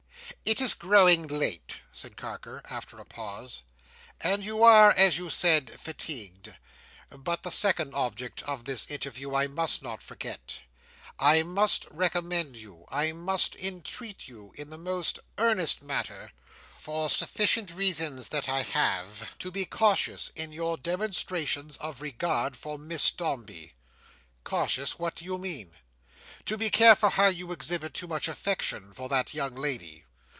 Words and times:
"It 0.43 0.59
is 0.59 0.73
growing 0.73 1.27
late," 1.27 1.81
said 1.93 2.17
Carker, 2.17 2.63
after 2.67 2.97
a 2.97 3.05
pause, 3.05 3.61
"and 4.19 4.43
you 4.43 4.63
are, 4.63 4.89
as 4.91 5.17
you 5.17 5.29
said, 5.29 5.69
fatigued. 5.69 6.55
But 7.09 7.43
the 7.43 7.51
second 7.51 7.93
object 7.93 8.41
of 8.43 8.65
this 8.65 8.89
interview, 8.89 9.35
I 9.35 9.45
must 9.45 9.83
not 9.83 10.01
forget. 10.01 10.61
I 11.19 11.43
must 11.43 11.85
recommend 11.91 12.57
you, 12.57 12.85
I 12.89 13.11
must 13.11 13.55
entreat 13.57 14.27
you 14.27 14.51
in 14.55 14.71
the 14.71 14.79
most 14.79 15.19
earnest 15.37 15.83
manner, 15.83 16.31
for 16.73 17.07
sufficient 17.09 17.69
reasons 17.71 18.29
that 18.29 18.49
I 18.49 18.63
have, 18.63 19.27
to 19.39 19.51
be 19.51 19.65
cautious 19.65 20.29
in 20.35 20.51
your 20.51 20.75
demonstrations 20.75 21.77
of 21.77 22.01
regard 22.01 22.57
for 22.57 22.79
Miss 22.79 23.11
Dombey." 23.11 23.73
"Cautious! 24.43 24.97
What 24.97 25.15
do 25.15 25.23
you 25.23 25.37
mean?" 25.37 25.77
"To 26.45 26.57
be 26.57 26.71
careful 26.71 27.11
how 27.11 27.27
you 27.27 27.51
exhibit 27.51 27.93
too 27.93 28.07
much 28.07 28.27
affection 28.27 28.91
for 28.91 29.07
that 29.07 29.35
young 29.35 29.53
lady." 29.53 30.05